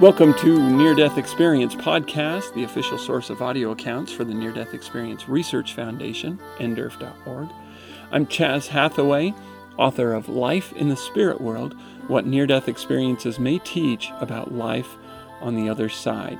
Welcome 0.00 0.32
to 0.34 0.70
Near 0.70 0.94
Death 0.94 1.18
Experience 1.18 1.74
Podcast, 1.74 2.54
the 2.54 2.62
official 2.62 2.98
source 2.98 3.30
of 3.30 3.42
audio 3.42 3.72
accounts 3.72 4.12
for 4.12 4.22
the 4.22 4.32
Near 4.32 4.52
Death 4.52 4.72
Experience 4.72 5.28
Research 5.28 5.74
Foundation, 5.74 6.38
NDERF.org. 6.58 7.48
I'm 8.12 8.24
Chaz 8.24 8.68
Hathaway, 8.68 9.34
author 9.76 10.14
of 10.14 10.28
Life 10.28 10.72
in 10.74 10.88
the 10.88 10.96
Spirit 10.96 11.40
World 11.40 11.74
What 12.06 12.26
Near 12.26 12.46
Death 12.46 12.68
Experiences 12.68 13.40
May 13.40 13.58
Teach 13.58 14.12
About 14.20 14.54
Life 14.54 14.94
on 15.40 15.56
the 15.56 15.68
Other 15.68 15.88
Side. 15.88 16.38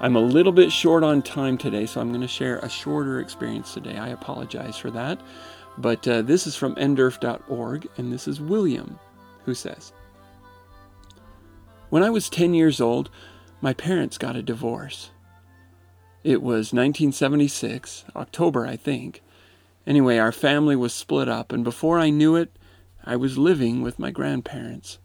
I'm 0.00 0.16
a 0.16 0.20
little 0.20 0.52
bit 0.52 0.72
short 0.72 1.04
on 1.04 1.22
time 1.22 1.56
today, 1.56 1.86
so 1.86 2.00
I'm 2.00 2.08
going 2.08 2.20
to 2.20 2.26
share 2.26 2.58
a 2.58 2.68
shorter 2.68 3.20
experience 3.20 3.72
today. 3.72 3.96
I 3.96 4.08
apologize 4.08 4.76
for 4.76 4.90
that. 4.90 5.20
But 5.78 6.08
uh, 6.08 6.22
this 6.22 6.48
is 6.48 6.56
from 6.56 6.74
NDERF.org, 6.74 7.86
and 7.96 8.12
this 8.12 8.26
is 8.26 8.40
William 8.40 8.98
who 9.44 9.54
says, 9.54 9.92
when 11.90 12.02
I 12.02 12.10
was 12.10 12.28
10 12.28 12.54
years 12.54 12.80
old, 12.80 13.10
my 13.60 13.72
parents 13.72 14.18
got 14.18 14.36
a 14.36 14.42
divorce. 14.42 15.10
It 16.22 16.42
was 16.42 16.72
1976, 16.72 18.04
October, 18.14 18.66
I 18.66 18.76
think. 18.76 19.22
Anyway, 19.86 20.18
our 20.18 20.32
family 20.32 20.76
was 20.76 20.92
split 20.92 21.28
up, 21.28 21.52
and 21.52 21.64
before 21.64 21.98
I 21.98 22.10
knew 22.10 22.36
it, 22.36 22.56
I 23.04 23.16
was 23.16 23.38
living 23.38 23.82
with 23.82 23.98
my 23.98 24.10
grandparents. 24.10 24.98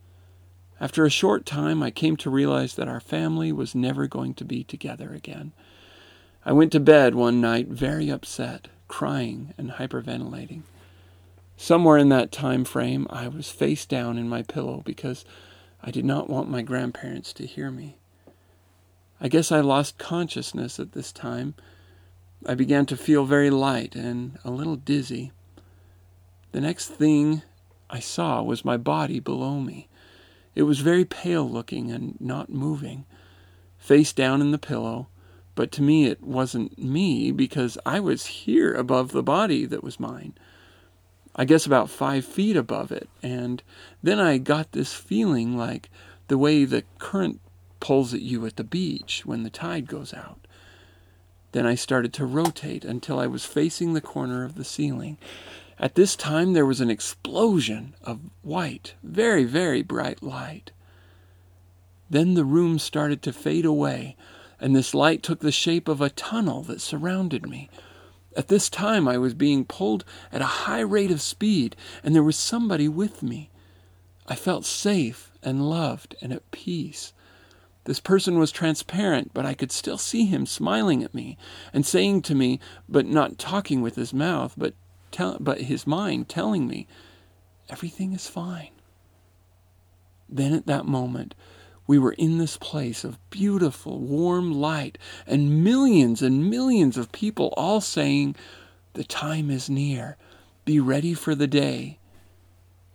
After 0.82 1.06
a 1.06 1.10
short 1.10 1.46
time, 1.46 1.82
I 1.82 1.92
came 1.92 2.18
to 2.18 2.30
realize 2.30 2.76
that 2.76 2.90
our 2.90 3.00
family 3.00 3.54
was 3.54 3.74
never 3.74 4.08
going 4.08 4.34
to 4.34 4.44
be 4.44 4.64
together 4.64 5.14
again. 5.14 5.54
I 6.46 6.52
went 6.52 6.74
to 6.74 6.82
bed 6.82 7.16
one 7.16 7.40
night 7.40 7.70
very 7.70 8.10
upset, 8.10 8.68
crying 8.90 9.54
and 9.58 9.72
hyperventilating. 9.72 10.64
Somewhere 11.56 11.98
in 11.98 12.10
that 12.10 12.34
time 12.34 12.66
frame, 12.66 13.08
I 13.10 13.30
was 13.30 13.50
face 13.50 13.86
down 13.86 14.18
in 14.18 14.28
my 14.28 14.42
pillow 14.42 14.82
because 14.84 15.24
I 15.86 15.92
did 15.92 16.06
not 16.06 16.30
want 16.30 16.50
my 16.50 16.62
grandparents 16.62 17.34
to 17.34 17.46
hear 17.46 17.70
me. 17.70 17.98
I 19.20 19.28
guess 19.28 19.52
I 19.52 19.60
lost 19.60 19.98
consciousness 19.98 20.80
at 20.80 20.94
this 20.94 21.12
time. 21.12 21.56
I 22.46 22.56
began 22.56 22.86
to 22.86 22.96
feel 22.96 23.26
very 23.26 23.50
light 23.50 23.94
and 23.94 24.40
a 24.46 24.52
little 24.52 24.78
dizzy. 24.78 25.34
The 26.54 26.62
next 26.62 26.88
thing 26.88 27.42
I 27.90 28.00
saw 28.00 28.42
was 28.42 28.64
my 28.64 28.78
body 28.78 29.20
below 29.20 29.60
me. 29.60 29.90
It 30.56 30.64
was 30.64 30.80
very 30.80 31.04
pale 31.04 31.50
looking 31.50 31.92
and 31.92 32.16
not 32.22 32.50
moving, 32.50 33.06
face 33.78 34.14
down 34.14 34.40
in 34.40 34.52
the 34.52 34.58
pillow, 34.58 35.08
but 35.54 35.72
to 35.74 35.82
me 35.82 36.06
it 36.06 36.22
wasn't 36.24 36.78
me 36.78 37.32
because 37.32 37.78
I 37.86 38.00
was 38.00 38.26
here 38.26 38.74
above 38.74 39.12
the 39.12 39.24
body 39.24 39.66
that 39.66 39.84
was 39.84 40.00
mine. 40.00 40.34
I 41.36 41.46
guess 41.46 41.66
about 41.66 41.90
five 41.90 42.26
feet 42.26 42.56
above 42.56 42.92
it. 42.92 43.10
And 43.22 43.64
then 44.02 44.20
I 44.20 44.38
got 44.38 44.72
this 44.72 44.94
feeling 44.94 45.58
like 45.58 45.90
the 46.28 46.38
way 46.38 46.66
the 46.66 46.84
current 47.00 47.40
pulls 47.80 48.14
at 48.14 48.22
you 48.22 48.46
at 48.46 48.56
the 48.56 48.64
beach 48.64 49.26
when 49.26 49.44
the 49.44 49.50
tide 49.50 49.88
goes 49.88 50.14
out. 50.14 50.48
Then 51.52 51.66
I 51.66 51.76
started 51.76 52.14
to 52.14 52.26
rotate 52.26 52.84
until 52.86 53.20
I 53.20 53.28
was 53.28 53.46
facing 53.46 53.94
the 53.94 54.02
corner 54.02 54.44
of 54.44 54.56
the 54.56 54.64
ceiling. 54.64 55.18
At 55.78 55.96
this 55.96 56.16
time, 56.16 56.54
there 56.54 56.66
was 56.66 56.82
an 56.82 56.90
explosion 56.90 57.96
of 58.04 58.20
white, 58.42 58.94
very, 59.04 59.44
very 59.44 59.82
bright 59.82 60.24
light. 60.24 60.72
Then 62.10 62.36
the 62.36 62.46
room 62.46 62.80
started 62.80 63.22
to 63.24 63.34
fade 63.34 63.66
away, 63.66 64.16
and 64.60 64.76
this 64.76 64.94
light 64.94 65.24
took 65.24 65.40
the 65.40 65.52
shape 65.52 65.88
of 65.88 66.00
a 66.00 66.10
tunnel 66.10 66.62
that 66.64 66.82
surrounded 66.82 67.48
me. 67.48 67.70
At 68.36 68.48
this 68.48 68.70
time, 68.70 69.08
I 69.08 69.18
was 69.18 69.34
being 69.34 69.66
pulled 69.66 70.04
at 70.32 70.42
a 70.42 70.66
high 70.66 70.80
rate 70.80 71.12
of 71.12 71.22
speed, 71.22 71.76
and 72.04 72.16
there 72.16 72.24
was 72.24 72.38
somebody 72.38 72.88
with 72.88 73.22
me. 73.22 73.50
I 74.28 74.36
felt 74.36 74.66
safe 74.66 75.32
and 75.44 75.70
loved 75.70 76.16
and 76.22 76.34
at 76.34 76.50
peace. 76.52 77.14
This 77.86 78.00
person 78.00 78.40
was 78.40 78.52
transparent, 78.52 79.32
but 79.34 79.46
I 79.46 79.54
could 79.54 79.72
still 79.72 79.98
see 79.98 80.26
him 80.26 80.46
smiling 80.46 81.04
at 81.04 81.14
me 81.14 81.38
and 81.74 81.86
saying 81.86 82.22
to 82.24 82.36
me, 82.36 82.60
but 82.88 83.06
not 83.06 83.38
talking 83.38 83.82
with 83.82 83.96
his 83.96 84.14
mouth, 84.14 84.54
but, 84.58 84.74
tell, 85.12 85.38
but 85.40 85.62
his 85.62 85.86
mind 85.86 86.30
telling 86.30 86.66
me, 86.66 86.88
everything 87.70 88.14
is 88.14 88.28
fine. 88.28 88.72
Then 90.30 90.54
at 90.54 90.66
that 90.68 90.86
moment, 90.86 91.36
we 91.86 92.00
were 92.00 92.14
in 92.14 92.38
this 92.38 92.58
place 92.58 93.04
of 93.04 93.20
beautiful, 93.30 94.00
warm 94.00 94.54
light, 94.54 94.98
and 95.28 95.64
millions 95.64 96.22
and 96.22 96.50
millions 96.50 96.98
of 96.98 97.12
people 97.12 97.54
all 97.58 97.82
saying, 97.82 98.36
The 98.94 99.04
time 99.04 99.50
is 99.50 99.70
near. 99.70 100.18
Be 100.66 100.80
ready 100.80 101.14
for 101.14 101.36
the 101.36 101.48
day. 101.48 102.00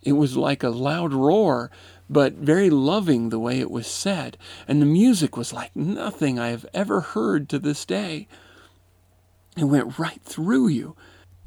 It 0.01 0.13
was 0.13 0.37
like 0.37 0.63
a 0.63 0.69
loud 0.69 1.13
roar, 1.13 1.69
but 2.09 2.33
very 2.33 2.69
loving 2.69 3.29
the 3.29 3.37
way 3.39 3.59
it 3.59 3.69
was 3.69 3.85
said, 3.85 4.37
and 4.67 4.81
the 4.81 4.87
music 4.87 5.37
was 5.37 5.53
like 5.53 5.75
nothing 5.75 6.39
I 6.39 6.47
have 6.49 6.65
ever 6.73 7.01
heard 7.01 7.47
to 7.49 7.59
this 7.59 7.85
day. 7.85 8.27
It 9.55 9.65
went 9.65 9.99
right 9.99 10.21
through 10.23 10.69
you, 10.69 10.95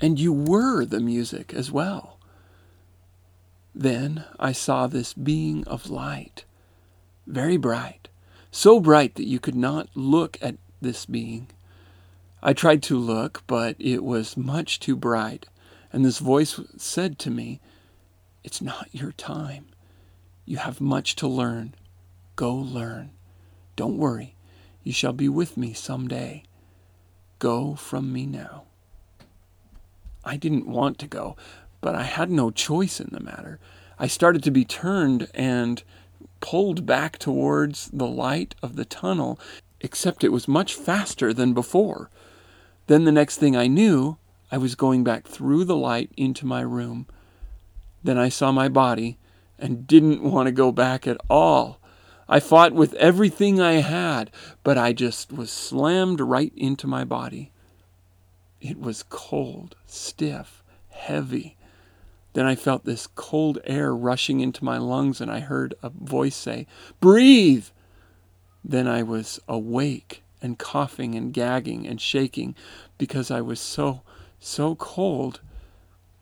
and 0.00 0.20
you 0.20 0.32
were 0.32 0.84
the 0.84 1.00
music 1.00 1.52
as 1.54 1.72
well. 1.72 2.18
Then 3.74 4.24
I 4.38 4.52
saw 4.52 4.86
this 4.86 5.14
being 5.14 5.64
of 5.64 5.90
light 5.90 6.44
very 7.26 7.56
bright, 7.56 8.08
so 8.50 8.80
bright 8.80 9.14
that 9.14 9.26
you 9.26 9.38
could 9.38 9.54
not 9.54 9.88
look 9.94 10.38
at 10.40 10.56
this 10.80 11.06
being. 11.06 11.48
I 12.42 12.52
tried 12.52 12.82
to 12.84 12.98
look, 12.98 13.44
but 13.46 13.76
it 13.78 14.02
was 14.02 14.36
much 14.36 14.80
too 14.80 14.96
bright, 14.96 15.46
and 15.92 16.04
this 16.04 16.18
voice 16.18 16.58
said 16.76 17.18
to 17.20 17.30
me, 17.30 17.60
It's 18.42 18.60
not 18.60 18.88
your 18.92 19.12
time. 19.12 19.66
You 20.44 20.56
have 20.56 20.80
much 20.80 21.14
to 21.16 21.28
learn. 21.28 21.74
Go 22.34 22.54
learn. 22.54 23.10
Don't 23.76 23.96
worry. 23.96 24.34
You 24.82 24.92
shall 24.92 25.12
be 25.12 25.28
with 25.28 25.56
me 25.56 25.72
some 25.72 26.08
day. 26.08 26.44
Go 27.38 27.74
from 27.76 28.12
me 28.12 28.26
now. 28.26 28.64
I 30.24 30.36
didn't 30.36 30.66
want 30.66 30.98
to 30.98 31.06
go, 31.06 31.36
but 31.80 31.94
I 31.94 32.02
had 32.04 32.30
no 32.30 32.50
choice 32.50 33.00
in 33.00 33.10
the 33.12 33.20
matter. 33.20 33.58
I 33.98 34.06
started 34.06 34.42
to 34.44 34.50
be 34.50 34.64
turned 34.64 35.28
and 35.34 35.82
pulled 36.42 36.84
back 36.84 37.18
towards 37.18 37.88
the 37.90 38.06
light 38.06 38.54
of 38.62 38.76
the 38.76 38.84
tunnel, 38.84 39.40
except 39.80 40.22
it 40.22 40.32
was 40.32 40.46
much 40.46 40.74
faster 40.74 41.32
than 41.32 41.54
before. 41.54 42.10
Then 42.88 43.04
the 43.04 43.12
next 43.12 43.38
thing 43.38 43.56
I 43.56 43.68
knew, 43.68 44.18
I 44.50 44.58
was 44.58 44.74
going 44.74 45.02
back 45.02 45.26
through 45.26 45.64
the 45.64 45.76
light 45.76 46.10
into 46.14 46.44
my 46.44 46.60
room. 46.60 47.06
Then 48.04 48.18
I 48.18 48.28
saw 48.28 48.52
my 48.52 48.68
body 48.68 49.16
and 49.58 49.86
didn't 49.86 50.22
want 50.22 50.46
to 50.46 50.52
go 50.52 50.72
back 50.72 51.06
at 51.06 51.16
all. 51.30 51.78
I 52.28 52.40
fought 52.40 52.72
with 52.72 52.94
everything 52.94 53.60
I 53.60 53.74
had, 53.74 54.30
but 54.62 54.76
I 54.76 54.92
just 54.92 55.32
was 55.32 55.50
slammed 55.50 56.20
right 56.20 56.52
into 56.56 56.86
my 56.86 57.04
body. 57.04 57.52
It 58.60 58.78
was 58.78 59.04
cold, 59.08 59.76
stiff, 59.86 60.62
heavy. 60.90 61.56
Then 62.34 62.46
I 62.46 62.54
felt 62.54 62.84
this 62.84 63.06
cold 63.06 63.58
air 63.64 63.94
rushing 63.94 64.40
into 64.40 64.64
my 64.64 64.78
lungs, 64.78 65.20
and 65.20 65.30
I 65.30 65.40
heard 65.40 65.74
a 65.82 65.90
voice 65.90 66.36
say, 66.36 66.66
Breathe! 67.00 67.66
Then 68.64 68.88
I 68.88 69.02
was 69.02 69.40
awake 69.48 70.22
and 70.40 70.58
coughing 70.58 71.14
and 71.14 71.32
gagging 71.32 71.86
and 71.86 72.00
shaking 72.00 72.54
because 72.96 73.30
I 73.30 73.40
was 73.40 73.60
so, 73.60 74.02
so 74.38 74.74
cold, 74.74 75.40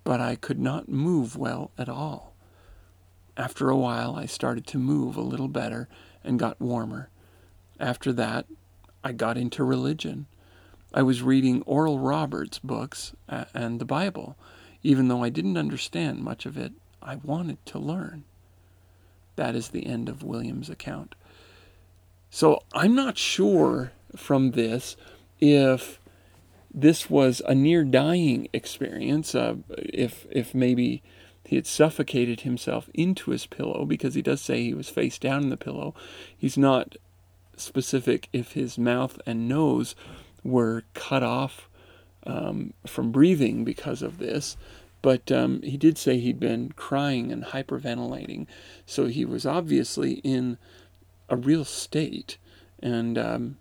but 0.04 0.20
I 0.20 0.34
could 0.34 0.58
not 0.58 0.88
move 0.88 1.36
well 1.36 1.70
at 1.78 1.88
all. 1.88 2.34
After 3.36 3.70
a 3.70 3.76
while, 3.76 4.16
I 4.16 4.26
started 4.26 4.66
to 4.68 4.78
move 4.78 5.16
a 5.16 5.22
little 5.22 5.48
better 5.48 5.88
and 6.24 6.38
got 6.38 6.60
warmer. 6.60 7.08
After 7.78 8.12
that, 8.14 8.46
I 9.02 9.12
got 9.12 9.38
into 9.38 9.64
religion. 9.64 10.26
I 10.92 11.02
was 11.02 11.22
reading 11.22 11.62
Oral 11.62 11.98
Roberts 11.98 12.58
books 12.58 13.14
and 13.54 13.80
the 13.80 13.84
Bible 13.84 14.36
even 14.82 15.08
though 15.08 15.22
I 15.22 15.28
didn't 15.28 15.56
understand 15.56 16.22
much 16.22 16.46
of 16.46 16.56
it, 16.56 16.72
I 17.02 17.16
wanted 17.16 17.64
to 17.66 17.78
learn. 17.78 18.24
That 19.36 19.54
is 19.54 19.68
the 19.68 19.86
end 19.86 20.08
of 20.08 20.22
William's 20.22 20.70
account. 20.70 21.14
So 22.30 22.62
I'm 22.72 22.94
not 22.94 23.18
sure 23.18 23.92
from 24.16 24.52
this 24.52 24.96
if 25.40 25.98
this 26.72 27.10
was 27.10 27.42
a 27.46 27.54
near 27.54 27.84
dying 27.84 28.48
experience, 28.52 29.34
uh, 29.34 29.56
if, 29.70 30.26
if 30.30 30.54
maybe 30.54 31.02
he 31.44 31.56
had 31.56 31.66
suffocated 31.66 32.42
himself 32.42 32.88
into 32.94 33.32
his 33.32 33.46
pillow, 33.46 33.84
because 33.84 34.14
he 34.14 34.22
does 34.22 34.40
say 34.40 34.62
he 34.62 34.74
was 34.74 34.88
face 34.88 35.18
down 35.18 35.42
in 35.42 35.48
the 35.48 35.56
pillow. 35.56 35.94
He's 36.36 36.56
not 36.56 36.96
specific 37.56 38.28
if 38.32 38.52
his 38.52 38.78
mouth 38.78 39.20
and 39.26 39.48
nose 39.48 39.96
were 40.44 40.84
cut 40.94 41.22
off 41.22 41.68
um, 42.26 42.72
from 42.86 43.10
breathing 43.10 43.64
because 43.64 44.02
of 44.02 44.18
this. 44.18 44.56
But 45.02 45.32
um, 45.32 45.62
he 45.62 45.76
did 45.76 45.96
say 45.96 46.18
he'd 46.18 46.40
been 46.40 46.72
crying 46.72 47.32
and 47.32 47.44
hyperventilating. 47.44 48.46
So 48.84 49.06
he 49.06 49.24
was 49.24 49.46
obviously 49.46 50.14
in 50.24 50.58
a 51.28 51.36
real 51.36 51.64
state. 51.64 52.36
And 52.82 53.16
um, 53.16 53.58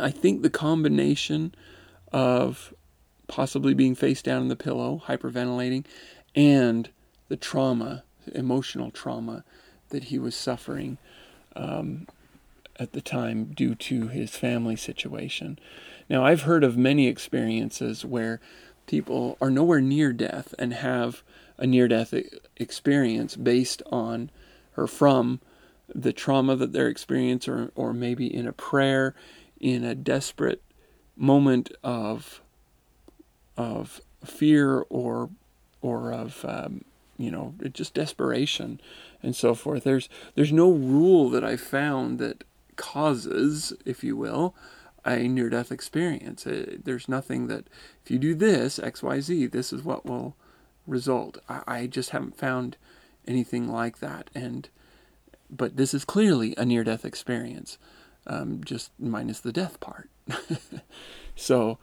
I 0.00 0.10
think 0.10 0.42
the 0.42 0.50
combination 0.50 1.54
of 2.12 2.74
possibly 3.28 3.72
being 3.72 3.94
face 3.94 4.20
down 4.20 4.42
in 4.42 4.48
the 4.48 4.56
pillow, 4.56 5.02
hyperventilating, 5.06 5.86
and 6.34 6.90
the 7.28 7.36
trauma, 7.36 8.04
emotional 8.34 8.90
trauma 8.90 9.44
that 9.88 10.04
he 10.04 10.18
was 10.18 10.34
suffering, 10.34 10.98
um, 11.56 12.06
at 12.78 12.92
the 12.92 13.00
time 13.00 13.52
due 13.54 13.74
to 13.74 14.08
his 14.08 14.30
family 14.30 14.76
situation. 14.76 15.58
Now, 16.08 16.24
I've 16.24 16.42
heard 16.42 16.64
of 16.64 16.76
many 16.76 17.06
experiences 17.06 18.04
where 18.04 18.40
people 18.86 19.36
are 19.40 19.50
nowhere 19.50 19.80
near 19.80 20.12
death 20.12 20.54
and 20.58 20.74
have 20.74 21.22
a 21.58 21.66
near 21.66 21.88
death 21.88 22.14
experience 22.56 23.36
based 23.36 23.82
on 23.90 24.30
or 24.76 24.86
from 24.86 25.40
the 25.94 26.12
trauma 26.12 26.56
that 26.56 26.72
they're 26.72 26.88
experiencing, 26.88 27.54
or, 27.54 27.70
or 27.74 27.92
maybe 27.92 28.32
in 28.32 28.46
a 28.46 28.52
prayer, 28.52 29.14
in 29.60 29.84
a 29.84 29.94
desperate 29.94 30.62
moment 31.16 31.70
of 31.82 32.40
of 33.56 34.00
fear 34.24 34.84
or 34.88 35.30
or 35.80 36.12
of 36.12 36.44
um, 36.48 36.84
you 37.16 37.30
know 37.30 37.54
just 37.72 37.94
desperation 37.94 38.80
and 39.22 39.36
so 39.36 39.54
forth. 39.54 39.84
There's 39.84 40.08
there's 40.34 40.52
no 40.52 40.70
rule 40.70 41.30
that 41.30 41.44
I 41.44 41.56
found 41.56 42.18
that 42.18 42.44
causes, 42.76 43.72
if 43.84 44.02
you 44.02 44.16
will, 44.16 44.54
a 45.04 45.28
near 45.28 45.50
death 45.50 45.70
experience. 45.70 46.46
Uh, 46.46 46.76
there's 46.82 47.08
nothing 47.08 47.46
that 47.48 47.66
if 48.04 48.10
you 48.10 48.18
do 48.18 48.34
this 48.34 48.78
X 48.78 49.02
Y 49.02 49.20
Z, 49.20 49.46
this 49.46 49.72
is 49.72 49.82
what 49.82 50.06
will 50.06 50.36
result. 50.86 51.38
I, 51.48 51.62
I 51.66 51.86
just 51.86 52.10
haven't 52.10 52.38
found 52.38 52.76
anything 53.26 53.68
like 53.70 53.98
that, 53.98 54.30
and 54.34 54.68
but 55.50 55.76
this 55.76 55.94
is 55.94 56.04
clearly 56.04 56.54
a 56.56 56.64
near 56.64 56.84
death 56.84 57.04
experience, 57.04 57.78
um, 58.26 58.62
just 58.64 58.90
minus 58.98 59.40
the 59.40 59.52
death 59.52 59.80
part. 59.80 60.08
so 61.36 61.78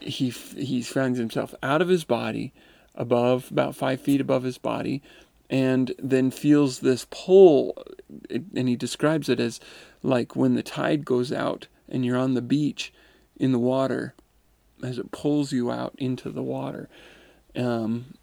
he 0.00 0.30
he 0.30 0.82
finds 0.82 1.18
himself 1.18 1.54
out 1.62 1.82
of 1.82 1.88
his 1.88 2.04
body, 2.04 2.52
above 2.94 3.50
about 3.50 3.76
five 3.76 4.00
feet 4.00 4.20
above 4.20 4.42
his 4.42 4.58
body, 4.58 5.02
and 5.48 5.94
then 5.98 6.30
feels 6.30 6.80
this 6.80 7.06
pull, 7.10 7.82
and 8.28 8.68
he 8.68 8.76
describes 8.76 9.28
it 9.28 9.40
as 9.40 9.60
like 10.02 10.36
when 10.36 10.54
the 10.54 10.62
tide 10.62 11.04
goes 11.04 11.32
out 11.32 11.66
and 11.90 12.04
you're 12.04 12.16
on 12.16 12.34
the 12.34 12.42
beach 12.42 12.92
in 13.36 13.52
the 13.52 13.58
water, 13.58 14.14
as 14.82 14.98
it 14.98 15.12
pulls 15.12 15.52
you 15.52 15.70
out 15.70 15.94
into 15.98 16.30
the 16.30 16.42
water. 16.42 16.88
Um, 17.56 18.14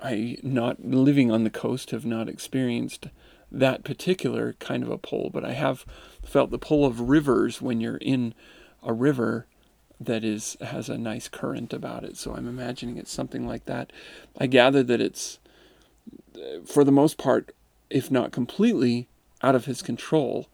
I 0.00 0.38
not 0.42 0.84
living 0.84 1.30
on 1.30 1.44
the 1.44 1.50
coast 1.50 1.90
have 1.90 2.04
not 2.04 2.28
experienced 2.28 3.08
that 3.50 3.84
particular 3.84 4.54
kind 4.54 4.82
of 4.82 4.90
a 4.90 4.98
pull, 4.98 5.30
but 5.30 5.44
I 5.44 5.52
have 5.52 5.84
felt 6.22 6.50
the 6.50 6.58
pull 6.58 6.84
of 6.84 7.08
rivers 7.08 7.62
when 7.62 7.80
you're 7.80 7.96
in 7.96 8.34
a 8.82 8.92
river 8.92 9.46
that 10.00 10.22
is 10.22 10.56
has 10.60 10.88
a 10.88 10.98
nice 10.98 11.28
current 11.28 11.72
about 11.72 12.04
it. 12.04 12.16
So 12.16 12.34
I'm 12.34 12.46
imagining 12.46 12.96
it's 12.96 13.10
something 13.10 13.46
like 13.46 13.64
that. 13.64 13.92
I 14.36 14.46
gather 14.46 14.82
that 14.84 15.00
it's 15.00 15.38
for 16.64 16.84
the 16.84 16.92
most 16.92 17.18
part, 17.18 17.54
if 17.90 18.10
not 18.10 18.32
completely, 18.32 19.08
out 19.42 19.54
of 19.54 19.64
his 19.64 19.82
control, 19.82 20.48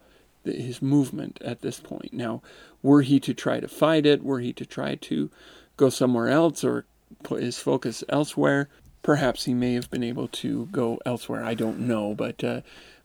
his 0.44 0.82
movement 0.82 1.38
at 1.42 1.62
this 1.62 1.80
point. 1.80 2.12
Now, 2.12 2.42
were 2.82 3.02
he 3.02 3.18
to 3.20 3.34
try 3.34 3.60
to 3.60 3.68
fight 3.68 4.06
it, 4.06 4.22
were 4.22 4.40
he 4.40 4.52
to 4.54 4.66
try 4.66 4.94
to 4.96 5.30
go 5.76 5.88
somewhere 5.88 6.28
else 6.28 6.62
or 6.62 6.84
put 7.22 7.42
his 7.42 7.58
focus 7.58 8.04
elsewhere, 8.08 8.68
perhaps 9.02 9.44
he 9.44 9.54
may 9.54 9.74
have 9.74 9.90
been 9.90 10.02
able 10.02 10.28
to 10.28 10.66
go 10.66 10.98
elsewhere. 11.06 11.44
I 11.44 11.54
don't 11.54 11.80
know, 11.80 12.14
but 12.14 12.42
uh, 12.42 12.60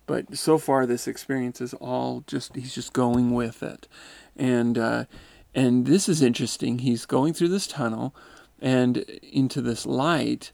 but 0.05 0.35
so 0.37 0.57
far 0.57 0.85
this 0.85 1.07
experience 1.07 1.61
is 1.61 1.73
all 1.75 2.23
just 2.25 2.55
he's 2.55 2.73
just 2.73 2.93
going 2.93 3.31
with 3.31 3.61
it, 3.61 3.87
and 4.35 4.77
uh, 4.77 5.05
and 5.53 5.85
this 5.85 6.09
is 6.09 6.21
interesting. 6.21 6.79
He's 6.79 7.05
going 7.05 7.33
through 7.33 7.49
this 7.49 7.67
tunnel 7.67 8.15
and 8.61 8.97
into 8.97 9.61
this 9.61 9.85
light, 9.85 10.51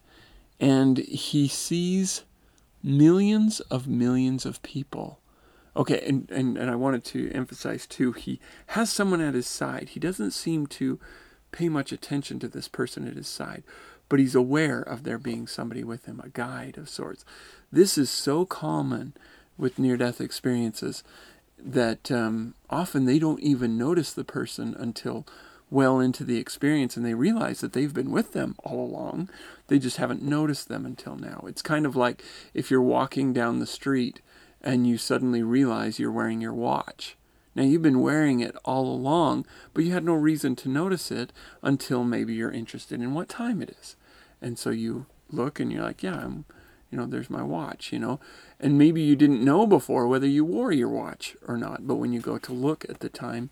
and 0.60 0.98
he 0.98 1.48
sees 1.48 2.24
millions 2.82 3.60
of 3.60 3.86
millions 3.86 4.46
of 4.46 4.62
people. 4.62 5.20
Okay, 5.76 6.02
and, 6.06 6.30
and, 6.30 6.56
and 6.56 6.70
I 6.70 6.74
wanted 6.74 7.04
to 7.04 7.30
emphasize 7.32 7.86
too, 7.86 8.12
he 8.12 8.40
has 8.68 8.90
someone 8.90 9.20
at 9.20 9.34
his 9.34 9.46
side. 9.46 9.90
He 9.90 10.00
doesn't 10.00 10.30
seem 10.30 10.66
to 10.68 10.98
pay 11.52 11.68
much 11.68 11.92
attention 11.92 12.38
to 12.40 12.48
this 12.48 12.66
person 12.66 13.06
at 13.06 13.16
his 13.16 13.28
side 13.28 13.62
but 14.08 14.18
he's 14.18 14.34
aware 14.34 14.80
of 14.80 15.02
there 15.02 15.18
being 15.18 15.46
somebody 15.46 15.84
with 15.84 16.06
him, 16.06 16.20
a 16.22 16.28
guide 16.28 16.78
of 16.78 16.88
sorts. 16.88 17.24
This 17.72 17.98
is 17.98 18.10
so 18.10 18.44
common 18.44 19.14
with 19.58 19.78
near 19.78 19.96
death 19.96 20.20
experiences 20.20 21.02
that 21.58 22.10
um, 22.10 22.54
often 22.70 23.06
they 23.06 23.18
don't 23.18 23.40
even 23.40 23.78
notice 23.78 24.12
the 24.12 24.24
person 24.24 24.76
until 24.78 25.26
well 25.68 25.98
into 25.98 26.22
the 26.22 26.38
experience 26.38 26.96
and 26.96 27.04
they 27.04 27.14
realize 27.14 27.60
that 27.60 27.72
they've 27.72 27.94
been 27.94 28.12
with 28.12 28.32
them 28.32 28.54
all 28.62 28.84
along. 28.84 29.28
They 29.66 29.80
just 29.80 29.96
haven't 29.96 30.22
noticed 30.22 30.68
them 30.68 30.86
until 30.86 31.16
now. 31.16 31.44
It's 31.48 31.62
kind 31.62 31.86
of 31.86 31.96
like 31.96 32.22
if 32.54 32.70
you're 32.70 32.82
walking 32.82 33.32
down 33.32 33.58
the 33.58 33.66
street 33.66 34.20
and 34.66 34.84
you 34.84 34.98
suddenly 34.98 35.44
realize 35.44 36.00
you're 36.00 36.10
wearing 36.10 36.40
your 36.40 36.52
watch. 36.52 37.16
Now, 37.54 37.62
you've 37.62 37.82
been 37.82 38.00
wearing 38.00 38.40
it 38.40 38.56
all 38.64 38.84
along, 38.86 39.46
but 39.72 39.84
you 39.84 39.92
had 39.92 40.04
no 40.04 40.14
reason 40.14 40.56
to 40.56 40.68
notice 40.68 41.10
it 41.12 41.32
until 41.62 42.02
maybe 42.02 42.34
you're 42.34 42.50
interested 42.50 43.00
in 43.00 43.14
what 43.14 43.28
time 43.28 43.62
it 43.62 43.74
is. 43.80 43.94
And 44.42 44.58
so 44.58 44.70
you 44.70 45.06
look 45.30 45.60
and 45.60 45.72
you're 45.72 45.84
like, 45.84 46.02
yeah, 46.02 46.16
I'm, 46.16 46.46
you 46.90 46.98
know, 46.98 47.06
there's 47.06 47.30
my 47.30 47.44
watch, 47.44 47.92
you 47.92 48.00
know. 48.00 48.18
And 48.58 48.76
maybe 48.76 49.00
you 49.00 49.14
didn't 49.14 49.44
know 49.44 49.68
before 49.68 50.08
whether 50.08 50.26
you 50.26 50.44
wore 50.44 50.72
your 50.72 50.88
watch 50.88 51.36
or 51.46 51.56
not, 51.56 51.86
but 51.86 51.94
when 51.94 52.12
you 52.12 52.20
go 52.20 52.36
to 52.36 52.52
look 52.52 52.84
at 52.88 52.98
the 52.98 53.08
time, 53.08 53.50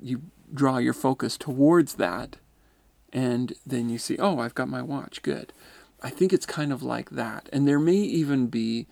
you 0.00 0.20
draw 0.52 0.76
your 0.76 0.94
focus 0.94 1.38
towards 1.38 1.94
that 1.94 2.36
and 3.12 3.54
then 3.66 3.88
you 3.88 3.96
see, 3.96 4.18
oh, 4.18 4.38
I've 4.38 4.54
got 4.54 4.68
my 4.68 4.82
watch, 4.82 5.22
good. 5.22 5.52
I 6.02 6.10
think 6.10 6.32
it's 6.32 6.46
kind 6.46 6.72
of 6.72 6.82
like 6.82 7.10
that. 7.10 7.48
And 7.52 7.66
there 7.66 7.80
may 7.80 7.96
even 7.96 8.48
be 8.48 8.86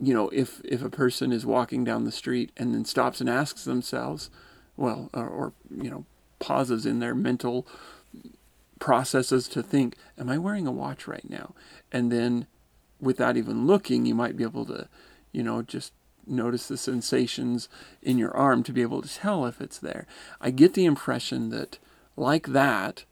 you 0.00 0.12
know, 0.14 0.28
if 0.30 0.60
if 0.64 0.82
a 0.82 0.90
person 0.90 1.32
is 1.32 1.46
walking 1.46 1.84
down 1.84 2.04
the 2.04 2.12
street 2.12 2.52
and 2.56 2.74
then 2.74 2.84
stops 2.84 3.20
and 3.20 3.30
asks 3.30 3.64
themselves, 3.64 4.30
well, 4.76 5.10
or, 5.14 5.26
or 5.26 5.52
you 5.70 5.90
know, 5.90 6.04
pauses 6.38 6.84
in 6.84 6.98
their 6.98 7.14
mental 7.14 7.66
processes 8.78 9.48
to 9.48 9.62
think, 9.62 9.96
am 10.18 10.28
I 10.28 10.38
wearing 10.38 10.66
a 10.66 10.72
watch 10.72 11.08
right 11.08 11.28
now? 11.28 11.54
And 11.90 12.12
then 12.12 12.46
without 13.00 13.36
even 13.36 13.66
looking, 13.66 14.04
you 14.06 14.14
might 14.14 14.36
be 14.36 14.44
able 14.44 14.66
to, 14.66 14.88
you 15.32 15.42
know, 15.42 15.62
just 15.62 15.92
notice 16.26 16.68
the 16.68 16.76
sensations 16.76 17.68
in 18.02 18.18
your 18.18 18.36
arm 18.36 18.62
to 18.64 18.72
be 18.72 18.82
able 18.82 19.00
to 19.00 19.14
tell 19.14 19.46
if 19.46 19.60
it's 19.60 19.78
there. 19.78 20.06
I 20.40 20.50
get 20.50 20.74
the 20.74 20.84
impression 20.84 21.50
that, 21.50 21.78
like 22.16 22.48
that, 22.48 23.04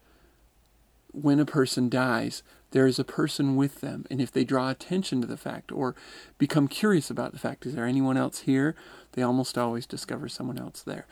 when 1.11 1.39
a 1.39 1.45
person 1.45 1.89
dies, 1.89 2.43
there 2.71 2.87
is 2.87 2.99
a 2.99 3.03
person 3.03 3.55
with 3.55 3.81
them. 3.81 4.05
And 4.09 4.21
if 4.21 4.31
they 4.31 4.43
draw 4.43 4.69
attention 4.69 5.21
to 5.21 5.27
the 5.27 5.37
fact 5.37 5.71
or 5.71 5.95
become 6.37 6.67
curious 6.67 7.09
about 7.09 7.31
the 7.31 7.39
fact, 7.39 7.65
is 7.65 7.75
there 7.75 7.85
anyone 7.85 8.17
else 8.17 8.41
here? 8.41 8.75
They 9.13 9.21
almost 9.21 9.57
always 9.57 9.85
discover 9.85 10.27
someone 10.27 10.59
else 10.59 10.81
there. 10.81 11.05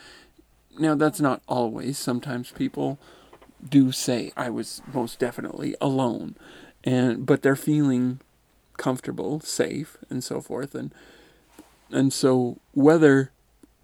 Now, 0.78 0.96
that's 0.96 1.22
not 1.22 1.42
always. 1.48 1.98
Sometimes 1.98 2.52
people 2.52 3.00
do 3.68 3.92
say, 3.92 4.32
I 4.36 4.50
was 4.50 4.82
most 4.94 5.20
definitely 5.20 5.76
alone. 5.80 6.36
And, 6.84 7.26
but 7.26 7.44
they're 7.44 7.56
feeling 7.56 8.20
comfortable, 8.78 9.40
safe, 9.40 9.98
and 10.10 10.24
so 10.24 10.42
forth. 10.42 10.76
And, 10.76 10.94
and 11.92 12.12
so 12.12 12.58
whether 12.74 13.32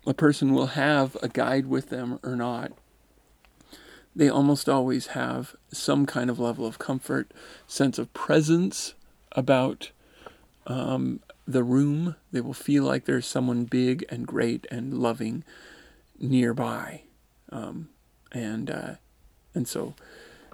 a 0.05 0.13
person 0.13 0.53
will 0.53 0.67
have 0.67 1.15
a 1.21 1.29
guide 1.29 1.67
with 1.67 1.89
them 1.89 2.19
or 2.23 2.35
not 2.35 2.71
they 4.15 4.29
almost 4.29 4.67
always 4.67 5.07
have 5.07 5.55
some 5.71 6.05
kind 6.05 6.29
of 6.29 6.39
level 6.39 6.65
of 6.65 6.79
comfort, 6.79 7.31
sense 7.67 7.97
of 7.97 8.13
presence 8.13 8.93
about 9.33 9.91
um, 10.67 11.19
the 11.47 11.63
room. 11.63 12.15
They 12.31 12.41
will 12.41 12.53
feel 12.53 12.83
like 12.83 13.05
there's 13.05 13.27
someone 13.27 13.65
big 13.65 14.05
and 14.09 14.25
great 14.27 14.67
and 14.71 14.93
loving 14.93 15.43
nearby, 16.19 17.03
um, 17.51 17.89
and 18.31 18.69
uh, 18.69 18.95
and 19.53 19.67
so 19.67 19.93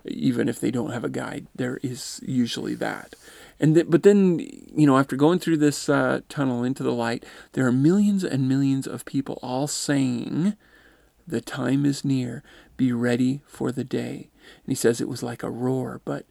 even 0.08 0.48
if 0.48 0.60
they 0.60 0.72
don't 0.72 0.92
have 0.92 1.04
a 1.04 1.10
guide, 1.10 1.48
there 1.56 1.80
is 1.82 2.22
usually 2.26 2.76
that. 2.76 3.16
And 3.60 3.76
th- 3.76 3.88
but 3.90 4.04
then 4.04 4.40
you 4.40 4.86
know 4.86 4.98
after 4.98 5.16
going 5.16 5.40
through 5.40 5.58
this 5.58 5.90
uh, 5.90 6.22
tunnel 6.30 6.64
into 6.64 6.84
the 6.84 6.94
light, 6.94 7.26
there 7.54 7.66
are 7.66 7.72
millions 7.72 8.24
and 8.24 8.48
millions 8.48 8.86
of 8.88 9.06
people 9.06 9.40
all 9.42 9.68
saying 9.68 10.56
the 11.28 11.42
time 11.42 11.86
is 11.86 12.06
near. 12.06 12.44
Be 12.78 12.92
ready 12.92 13.42
for 13.46 13.72
the 13.72 13.84
day. 13.84 14.30
And 14.64 14.72
he 14.72 14.76
says 14.76 15.00
it 15.00 15.10
was 15.10 15.24
like 15.24 15.44
a 15.44 15.50
roar, 15.50 16.02
but 16.06 16.26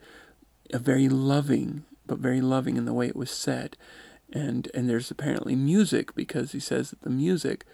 a 0.72 0.78
very 0.78 1.08
loving, 1.08 1.84
but 2.06 2.18
very 2.18 2.40
loving 2.40 2.76
in 2.76 2.84
the 2.84 2.92
way 2.92 3.06
it 3.06 3.16
was 3.16 3.30
said. 3.30 3.76
And 4.32 4.70
and 4.74 4.88
there's 4.88 5.10
apparently 5.10 5.54
music 5.54 6.14
because 6.14 6.52
he 6.52 6.60
says 6.60 6.90
that 6.90 7.02
the 7.02 7.10
music 7.10 7.64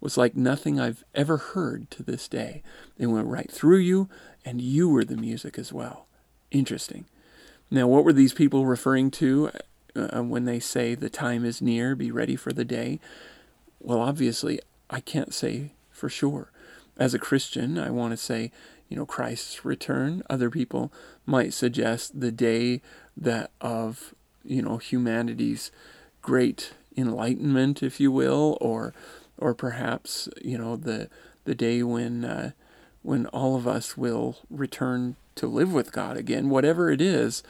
was 0.00 0.16
like 0.16 0.34
nothing 0.34 0.80
I've 0.80 1.04
ever 1.14 1.36
heard 1.36 1.90
to 1.92 2.02
this 2.02 2.26
day. 2.26 2.62
They 2.96 3.06
went 3.06 3.28
right 3.28 3.50
through 3.50 3.78
you, 3.78 4.08
and 4.44 4.60
you 4.60 4.88
were 4.88 5.04
the 5.04 5.16
music 5.16 5.58
as 5.58 5.72
well. 5.72 6.06
Interesting. 6.50 7.04
Now, 7.70 7.86
what 7.86 8.04
were 8.04 8.12
these 8.12 8.32
people 8.32 8.66
referring 8.66 9.10
to 9.12 9.50
uh, 9.94 10.22
when 10.22 10.44
they 10.44 10.58
say 10.58 10.94
the 10.94 11.10
time 11.10 11.44
is 11.44 11.62
near, 11.62 11.94
be 11.94 12.10
ready 12.10 12.34
for 12.34 12.52
the 12.52 12.64
day? 12.64 12.98
Well, 13.78 14.00
obviously, 14.00 14.58
I 14.88 15.00
can't 15.00 15.32
say 15.32 15.72
for 15.90 16.08
sure 16.08 16.50
as 17.00 17.14
a 17.14 17.18
Christian, 17.18 17.78
I 17.78 17.90
want 17.90 18.12
to 18.12 18.16
say, 18.18 18.52
you 18.88 18.96
know, 18.96 19.06
Christ's 19.06 19.64
return. 19.64 20.22
Other 20.28 20.50
people 20.50 20.92
might 21.24 21.54
suggest 21.54 22.20
the 22.20 22.30
day 22.30 22.82
that 23.16 23.50
of, 23.60 24.14
you 24.44 24.60
know, 24.60 24.76
humanity's 24.76 25.72
great 26.20 26.74
enlightenment, 26.96 27.82
if 27.82 27.98
you 27.98 28.12
will, 28.12 28.58
or 28.60 28.92
or 29.38 29.54
perhaps 29.54 30.28
you 30.42 30.58
know 30.58 30.76
the 30.76 31.08
the 31.44 31.54
day 31.54 31.82
when 31.82 32.24
uh, 32.24 32.50
when 33.02 33.26
all 33.26 33.56
of 33.56 33.66
us 33.66 33.96
will 33.96 34.36
return 34.50 35.16
to 35.36 35.46
live 35.46 35.72
with 35.72 35.92
God 35.92 36.18
again. 36.18 36.50
Whatever 36.50 36.90
it 36.90 37.00
is, 37.00 37.42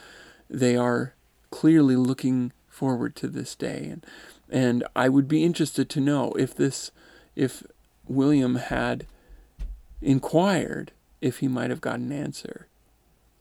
they 0.49 0.76
are 0.76 1.14
clearly 1.50 1.97
looking 1.97 2.52
forward 2.69 3.16
to 3.16 3.26
this 3.26 3.57
day, 3.57 3.88
and 3.90 4.07
and 4.49 4.85
I 4.95 5.09
would 5.09 5.26
be 5.26 5.42
interested 5.42 5.90
to 5.90 6.00
know 6.00 6.33
if 6.35 6.54
this 6.54 6.92
if 7.35 7.64
William 8.07 8.54
had 8.54 9.07
inquired 10.00 10.92
if 11.21 11.38
he 11.38 11.49
might 11.49 11.71
have 11.71 11.80
got 11.80 11.99
an 11.99 12.12
answer. 12.12 12.66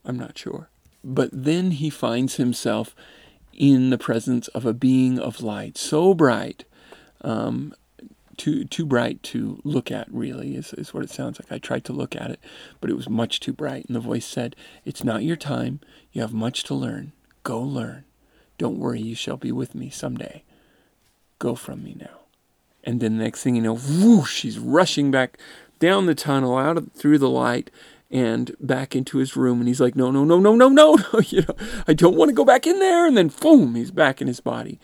I'm 0.04 0.18
not 0.18 0.38
sure. 0.38 0.68
But 1.02 1.30
then 1.32 1.72
he 1.72 1.90
finds 1.90 2.36
himself 2.36 2.94
in 3.52 3.90
the 3.90 3.98
presence 3.98 4.48
of 4.48 4.64
a 4.64 4.72
being 4.72 5.18
of 5.18 5.42
light, 5.42 5.76
so 5.76 6.14
bright, 6.14 6.64
um, 7.22 7.74
too 8.36 8.64
too 8.64 8.86
bright 8.86 9.22
to 9.22 9.60
look 9.64 9.90
at. 9.90 10.10
Really, 10.10 10.56
is 10.56 10.72
is 10.74 10.94
what 10.94 11.04
it 11.04 11.10
sounds 11.10 11.38
like. 11.38 11.52
I 11.52 11.58
tried 11.58 11.84
to 11.86 11.92
look 11.92 12.16
at 12.16 12.30
it, 12.30 12.40
but 12.80 12.90
it 12.90 12.96
was 12.96 13.08
much 13.08 13.40
too 13.40 13.52
bright. 13.52 13.84
And 13.86 13.96
the 13.96 14.00
voice 14.00 14.26
said, 14.26 14.56
"It's 14.84 15.04
not 15.04 15.24
your 15.24 15.36
time. 15.36 15.80
You 16.12 16.22
have 16.22 16.32
much 16.32 16.64
to 16.64 16.74
learn. 16.74 17.12
Go 17.42 17.60
learn. 17.60 18.04
Don't 18.56 18.78
worry. 18.78 19.00
You 19.00 19.14
shall 19.14 19.36
be 19.36 19.52
with 19.52 19.74
me 19.74 19.90
someday. 19.90 20.42
Go 21.38 21.54
from 21.54 21.84
me 21.84 21.96
now." 21.98 22.20
And 22.82 23.00
then 23.00 23.18
the 23.18 23.24
next 23.24 23.42
thing 23.42 23.56
you 23.56 23.62
know, 23.62 23.76
whoosh, 23.76 24.32
she's 24.32 24.58
rushing 24.58 25.10
back 25.10 25.38
down 25.80 26.06
the 26.06 26.14
tunnel, 26.14 26.56
out 26.56 26.76
of, 26.76 26.92
through 26.92 27.18
the 27.18 27.28
light, 27.28 27.70
and 28.10 28.54
back 28.60 28.94
into 28.94 29.18
his 29.18 29.36
room. 29.36 29.58
And 29.58 29.66
he's 29.66 29.80
like, 29.80 29.96
no, 29.96 30.12
no, 30.12 30.24
no, 30.24 30.38
no, 30.38 30.54
no, 30.54 30.68
no, 30.68 30.94
no. 31.12 31.20
you 31.20 31.42
know, 31.42 31.56
I 31.88 31.94
don't 31.94 32.16
want 32.16 32.28
to 32.28 32.34
go 32.34 32.44
back 32.44 32.66
in 32.66 32.78
there. 32.78 33.06
And 33.06 33.16
then, 33.16 33.28
boom, 33.28 33.74
he's 33.74 33.90
back 33.90 34.20
in 34.20 34.28
his 34.28 34.40
body. 34.40 34.78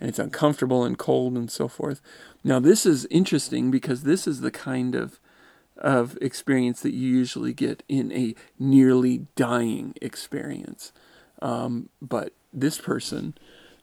And 0.00 0.08
it's 0.08 0.18
uncomfortable 0.18 0.84
and 0.84 0.98
cold 0.98 1.34
and 1.34 1.50
so 1.50 1.68
forth. 1.68 2.00
Now, 2.42 2.58
this 2.58 2.86
is 2.86 3.06
interesting 3.06 3.70
because 3.70 4.02
this 4.02 4.26
is 4.26 4.40
the 4.40 4.50
kind 4.50 4.96
of 4.96 5.20
of 5.76 6.18
experience 6.20 6.80
that 6.80 6.92
you 6.92 7.08
usually 7.08 7.52
get 7.52 7.84
in 7.88 8.10
a 8.10 8.34
nearly 8.58 9.26
dying 9.36 9.94
experience. 10.02 10.92
Um, 11.40 11.88
but 12.02 12.32
this 12.52 12.78
person 12.78 13.36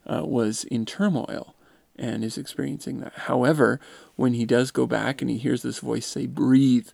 uh, 0.06 0.24
was 0.26 0.66
in 0.66 0.86
turmoil 0.86 1.55
and 1.98 2.24
is 2.24 2.38
experiencing 2.38 3.00
that. 3.00 3.14
However, 3.14 3.80
when 4.16 4.34
he 4.34 4.46
does 4.46 4.72
go 4.72 4.86
back 4.86 5.22
and 5.22 5.30
he 5.30 5.38
hears 5.38 5.62
this 5.62 5.80
voice 5.80 6.06
say, 6.06 6.26
breathe, 6.26 6.90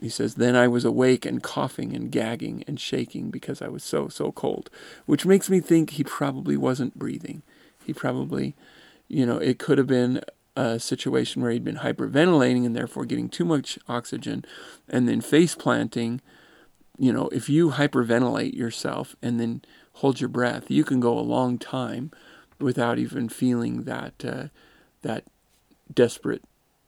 he 0.00 0.08
says, 0.08 0.36
Then 0.36 0.56
I 0.56 0.66
was 0.66 0.84
awake 0.84 1.26
and 1.26 1.42
coughing 1.42 1.94
and 1.94 2.10
gagging 2.10 2.64
and 2.66 2.80
shaking 2.80 3.30
because 3.30 3.60
I 3.60 3.68
was 3.68 3.84
so, 3.84 4.08
so 4.08 4.32
cold, 4.32 4.70
which 5.06 5.26
makes 5.26 5.50
me 5.50 5.60
think 5.60 5.90
he 5.90 6.04
probably 6.04 6.56
wasn't 6.56 6.98
breathing. 6.98 7.42
He 7.84 7.92
probably, 7.92 8.54
you 9.08 9.26
know, 9.26 9.36
it 9.36 9.58
could 9.58 9.78
have 9.78 9.86
been 9.86 10.22
a 10.56 10.80
situation 10.80 11.42
where 11.42 11.50
he'd 11.50 11.64
been 11.64 11.76
hyperventilating 11.76 12.64
and 12.64 12.74
therefore 12.74 13.04
getting 13.04 13.28
too 13.28 13.44
much 13.44 13.78
oxygen 13.88 14.44
and 14.88 15.08
then 15.08 15.20
face 15.20 15.54
planting. 15.54 16.20
You 16.98 17.12
know, 17.12 17.28
if 17.28 17.48
you 17.48 17.70
hyperventilate 17.72 18.54
yourself 18.54 19.16
and 19.22 19.38
then 19.38 19.62
hold 19.94 20.20
your 20.20 20.28
breath, 20.28 20.70
you 20.70 20.84
can 20.84 21.00
go 21.00 21.18
a 21.18 21.20
long 21.20 21.58
time 21.58 22.10
without 22.62 22.98
even 22.98 23.28
feeling 23.28 23.84
that 23.84 24.24
uh, 24.24 24.44
that 25.02 25.24
desperate 25.92 26.42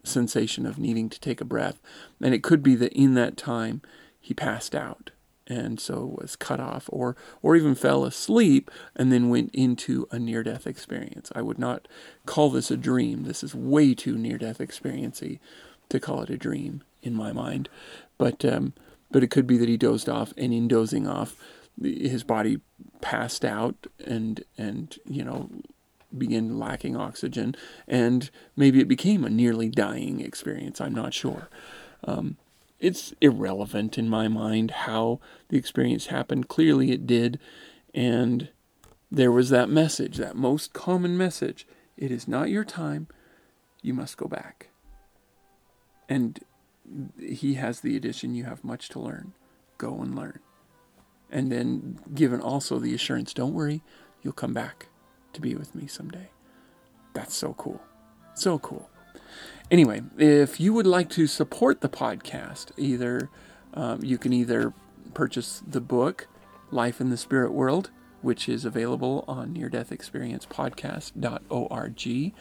sensation 0.05 0.67
of 0.67 0.79
needing 0.79 1.09
to 1.09 1.21
take 1.21 1.41
a 1.41 1.47
breath. 1.47 1.81
And 2.21 2.35
it 2.35 2.43
could 2.43 2.63
be 2.63 2.75
that 2.77 2.93
in 2.93 3.15
that 3.15 3.37
time 3.37 3.83
he 4.21 4.35
passed 4.35 4.75
out 4.75 5.11
and 5.47 5.81
so 5.81 6.17
was 6.21 6.37
cut 6.37 6.61
off 6.61 6.89
or 6.93 7.17
or 7.43 7.57
even 7.57 7.75
fell 7.75 8.05
asleep 8.05 8.71
and 8.95 9.13
then 9.13 9.29
went 9.29 9.51
into 9.53 10.07
a 10.11 10.19
near 10.19 10.43
death 10.43 10.67
experience. 10.67 11.31
I 11.35 11.43
would 11.43 11.59
not 11.59 11.89
call 12.27 12.51
this 12.51 12.71
a 12.71 12.77
dream. 12.77 13.25
This 13.25 13.43
is 13.43 13.55
way 13.55 13.95
too 13.95 14.17
near 14.17 14.39
death 14.39 14.61
experiency 14.61 15.41
to 15.89 16.01
call 16.01 16.23
it 16.23 16.31
a 16.31 16.37
dream 16.37 16.83
in 17.03 17.15
my 17.15 17.33
mind. 17.33 17.69
But 18.19 18.45
um, 18.45 18.73
but 19.11 19.23
it 19.23 19.31
could 19.31 19.47
be 19.47 19.59
that 19.59 19.69
he 19.69 19.77
dozed 19.77 20.09
off 20.09 20.33
and 20.37 20.53
in 20.53 20.69
dozing 20.69 21.07
off 21.07 21.37
his 21.81 22.25
body 22.25 22.61
passed 23.01 23.45
out 23.45 23.87
and 24.05 24.45
and 24.57 24.99
you 25.07 25.25
know 25.25 25.51
began 26.17 26.59
lacking 26.59 26.97
oxygen 26.97 27.55
and 27.89 28.31
maybe 28.55 28.81
it 28.81 28.89
became 28.89 29.25
a 29.25 29.31
nearly 29.31 29.69
dying 29.69 30.21
experience 30.21 30.81
i'm 30.81 30.95
not 30.95 31.15
sure. 31.15 31.49
Um, 32.05 32.37
it's 32.79 33.15
irrelevant 33.21 33.97
in 33.97 34.09
my 34.09 34.27
mind 34.27 34.73
how 34.73 35.21
the 35.51 35.57
experience 35.57 36.09
happened. 36.09 36.49
Clearly 36.49 36.91
it 36.91 37.07
did 37.07 37.39
and 37.95 38.49
there 39.11 39.31
was 39.31 39.51
that 39.51 39.69
message 39.69 40.17
that 40.17 40.35
most 40.35 40.73
common 40.73 41.17
message. 41.17 41.67
It 41.97 42.11
is 42.11 42.27
not 42.27 42.49
your 42.49 42.65
time. 42.65 43.07
You 43.83 43.95
must 43.95 44.17
go 44.17 44.27
back. 44.27 44.71
And 46.09 46.41
he 47.21 47.55
has 47.55 47.81
the 47.81 47.97
addition. 47.97 48.35
You 48.35 48.45
have 48.45 48.65
much 48.65 48.89
to 48.91 48.99
learn. 48.99 49.35
Go 49.79 50.01
and 50.01 50.17
learn 50.17 50.41
and 51.33 51.51
then 51.51 51.99
given 52.15 52.41
also 52.41 52.79
the 52.79 52.95
assurance 52.95 53.33
don't 53.33 53.55
worry, 53.55 53.83
you'll 54.23 54.33
come 54.33 54.53
back 54.53 54.87
to 55.33 55.41
be 55.41 55.55
with 55.55 55.75
me 55.75 55.87
someday. 55.87 56.29
That's 57.15 57.35
so 57.35 57.55
cool. 57.55 57.83
So 58.35 58.59
cool. 58.59 58.89
Anyway, 59.71 60.03
if 60.19 60.61
you 60.61 60.73
would 60.75 60.87
like 60.87 61.09
to 61.11 61.27
support 61.27 61.81
the 61.81 61.89
podcast, 61.89 62.73
either 62.77 63.31
um, 63.75 64.01
you 64.03 64.19
can 64.19 64.33
either 64.33 64.75
purchase 65.15 65.63
the 65.67 65.81
book 65.81 66.29
Life 66.71 67.01
in 67.01 67.11
the 67.11 67.17
Spirit 67.17 67.53
World, 67.53 67.91
which 68.21 68.49
is 68.49 68.65
available 68.65 69.25
on 69.27 69.53
Near 69.53 69.69
Death 69.69 69.93
Experience 69.93 70.47
Podcast.org. 70.47 72.33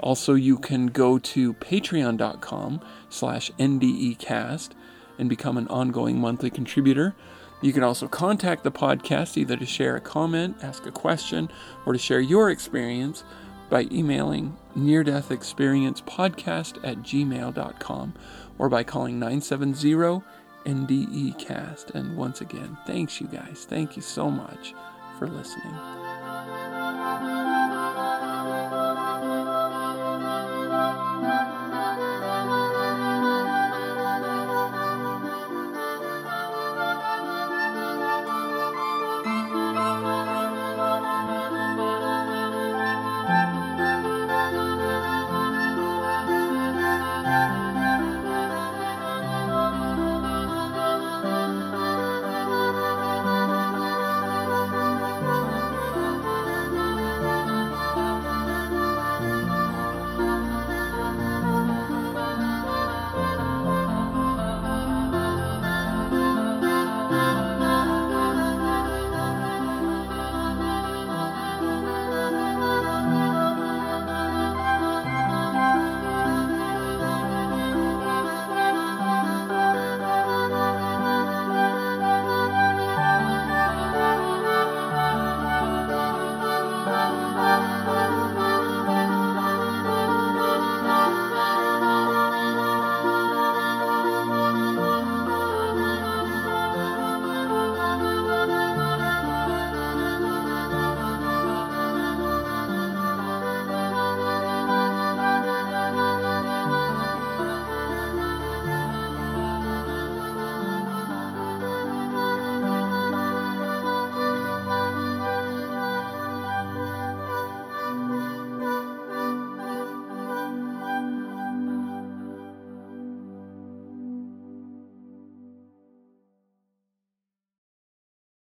Also, 0.00 0.34
you 0.34 0.58
can 0.58 0.86
go 0.86 1.18
to 1.18 1.54
patreon.com 1.54 2.80
slash 3.08 3.50
ndecast 3.52 4.70
and 5.18 5.28
become 5.28 5.56
an 5.56 5.68
ongoing 5.68 6.18
monthly 6.18 6.50
contributor. 6.50 7.14
You 7.62 7.72
can 7.72 7.84
also 7.84 8.08
contact 8.08 8.64
the 8.64 8.72
podcast 8.72 9.36
either 9.36 9.56
to 9.56 9.64
share 9.64 9.96
a 9.96 10.00
comment, 10.00 10.56
ask 10.62 10.84
a 10.84 10.90
question, 10.90 11.48
or 11.86 11.92
to 11.92 11.98
share 11.98 12.20
your 12.20 12.50
experience 12.50 13.24
by 13.70 13.86
emailing 13.90 14.56
near 14.74 15.02
death 15.04 15.30
experience 15.30 16.00
podcast 16.02 16.76
at 16.84 16.98
gmail.com 16.98 18.14
or 18.58 18.68
by 18.68 18.82
calling 18.82 19.18
970 19.18 20.22
NDE 20.66 21.38
cast. 21.38 21.90
And 21.90 22.16
once 22.16 22.40
again, 22.40 22.76
thanks 22.86 23.20
you 23.20 23.28
guys. 23.28 23.66
Thank 23.68 23.96
you 23.96 24.02
so 24.02 24.30
much 24.30 24.74
for 25.18 25.28
listening. 25.28 26.01